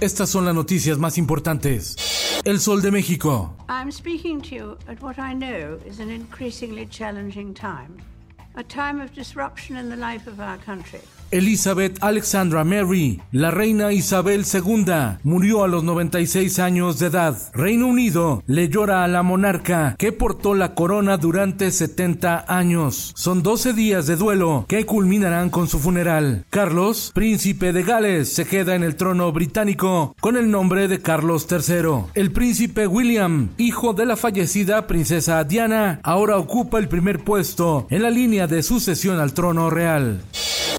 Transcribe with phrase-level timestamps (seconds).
[0.00, 2.40] Estas son las noticias más importantes.
[2.44, 3.54] El Sol de México.
[3.68, 7.98] I'm speaking to you at what I know is an increasingly challenging time,
[8.54, 11.02] a time of disruption in the life of our country.
[11.30, 17.36] Elizabeth Alexandra Mary, la reina Isabel II, murió a los 96 años de edad.
[17.54, 23.12] Reino Unido le llora a la monarca que portó la corona durante 70 años.
[23.14, 26.44] Son 12 días de duelo que culminarán con su funeral.
[26.50, 31.46] Carlos, príncipe de Gales, se queda en el trono británico con el nombre de Carlos
[31.50, 32.10] III.
[32.14, 38.02] El príncipe William, hijo de la fallecida princesa Diana, ahora ocupa el primer puesto en
[38.02, 40.22] la línea de sucesión al trono real.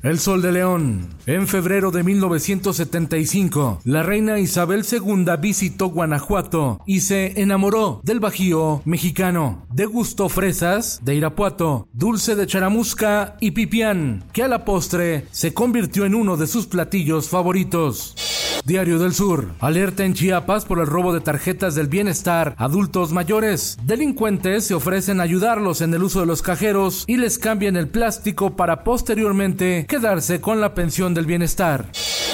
[0.03, 1.09] El Sol de León.
[1.27, 8.81] En febrero de 1975, la reina Isabel II visitó Guanajuato y se enamoró del Bajío
[8.83, 9.67] mexicano.
[9.71, 16.05] Degustó fresas de Irapuato, dulce de charamusca y pipián, que a la postre se convirtió
[16.05, 18.15] en uno de sus platillos favoritos.
[18.65, 19.49] Diario del Sur.
[19.59, 23.77] Alerta en Chiapas por el robo de tarjetas del bienestar adultos mayores.
[23.83, 28.55] Delincuentes se ofrecen ayudarlos en el uso de los cajeros y les cambian el plástico
[28.55, 31.89] para posteriormente quedarse con la pensión del bienestar.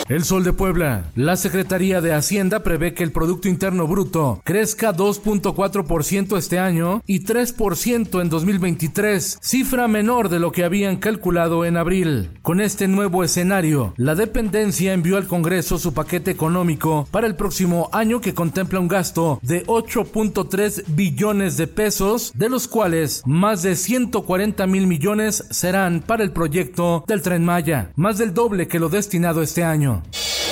[0.09, 1.11] El Sol de Puebla.
[1.16, 7.25] La Secretaría de Hacienda prevé que el Producto Interno Bruto crezca 2.4% este año y
[7.25, 12.30] 3% en 2023, cifra menor de lo que habían calculado en abril.
[12.42, 17.89] Con este nuevo escenario, la dependencia envió al Congreso su paquete económico para el próximo
[17.92, 23.76] año que contempla un gasto de 8.3 billones de pesos, de los cuales más de
[23.76, 28.89] 140 mil millones serán para el proyecto del tren Maya, más del doble que lo
[28.89, 30.04] destinado este año.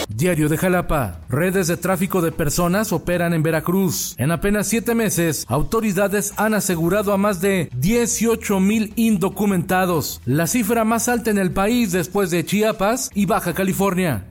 [0.10, 1.22] Diario de Jalapa.
[1.30, 4.16] Redes de tráfico de personas operan en Veracruz.
[4.18, 10.84] En apenas siete meses, autoridades han asegurado a más de 18 mil indocumentados, la cifra
[10.84, 14.26] más alta en el país después de Chiapas y Baja California.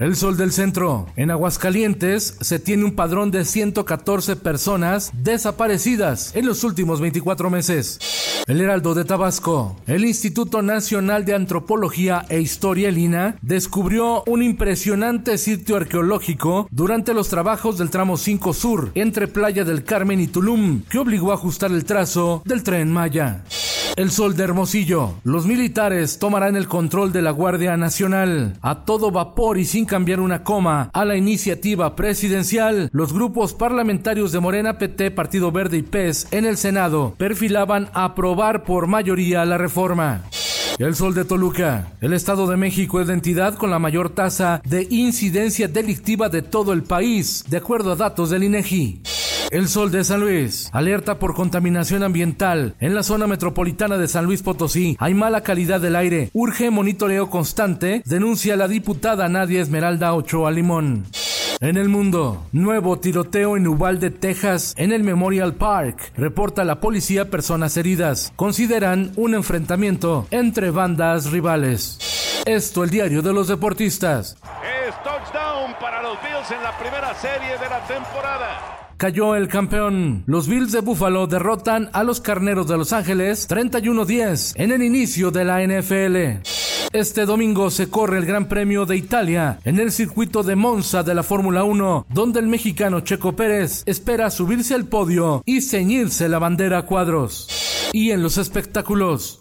[0.00, 1.08] El Sol del Centro.
[1.14, 7.98] En Aguascalientes se tiene un padrón de 114 personas desaparecidas en los últimos 24 meses.
[8.46, 9.76] El Heraldo de Tabasco.
[9.86, 17.28] El Instituto Nacional de Antropología e Historia, el descubrió un impresionante sitio arqueológico durante los
[17.28, 21.72] trabajos del tramo 5 Sur entre Playa del Carmen y Tulum, que obligó a ajustar
[21.72, 23.44] el trazo del tren Maya.
[24.00, 25.16] El Sol de Hermosillo.
[25.24, 28.56] Los militares tomarán el control de la Guardia Nacional.
[28.62, 34.32] A todo vapor y sin cambiar una coma a la iniciativa presidencial, los grupos parlamentarios
[34.32, 39.58] de Morena, PT, Partido Verde y PES en el Senado perfilaban aprobar por mayoría la
[39.58, 40.22] reforma.
[40.78, 41.92] El Sol de Toluca.
[42.00, 46.40] El Estado de México es la entidad con la mayor tasa de incidencia delictiva de
[46.40, 49.02] todo el país, de acuerdo a datos del INEGI.
[49.50, 50.70] El Sol de San Luis.
[50.72, 52.76] Alerta por contaminación ambiental.
[52.78, 56.30] En la zona metropolitana de San Luis Potosí hay mala calidad del aire.
[56.32, 61.06] Urge monitoreo constante, denuncia la diputada Nadia Esmeralda Ochoa Limón.
[61.58, 66.12] En el mundo, nuevo tiroteo en Uvalde, Texas, en el Memorial Park.
[66.16, 68.32] Reporta la policía personas heridas.
[68.36, 72.42] Consideran un enfrentamiento entre bandas rivales.
[72.46, 74.36] Esto el diario de los deportistas.
[74.86, 80.24] Es touchdown para los Bills en la primera serie de la temporada cayó el campeón.
[80.26, 85.30] Los Bills de Buffalo derrotan a los Carneros de Los Ángeles 31-10 en el inicio
[85.30, 86.42] de la NFL.
[86.92, 91.14] Este domingo se corre el Gran Premio de Italia en el circuito de Monza de
[91.14, 96.38] la Fórmula 1, donde el mexicano Checo Pérez espera subirse al podio y ceñirse la
[96.38, 97.48] bandera a cuadros.
[97.94, 99.40] Y en los espectáculos,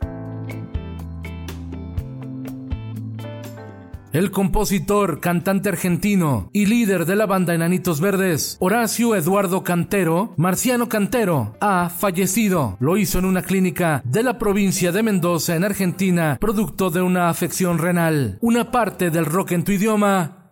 [4.11, 10.89] El compositor, cantante argentino y líder de la banda Enanitos Verdes, Horacio Eduardo Cantero, Marciano
[10.89, 12.75] Cantero, ha fallecido.
[12.79, 17.29] Lo hizo en una clínica de la provincia de Mendoza, en Argentina, producto de una
[17.29, 18.39] afección renal.
[18.41, 20.49] Una parte del rock en tu idioma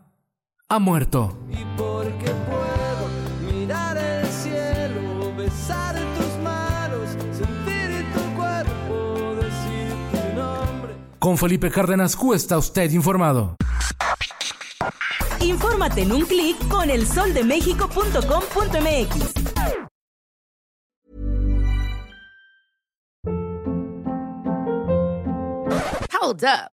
[0.69, 1.39] ha muerto.
[11.37, 13.55] Felipe Cárdenas Cuesta usted informado.
[15.39, 19.33] Infórmate en un clic con elsoldemexico.com.mx.
[26.19, 26.76] Hold up.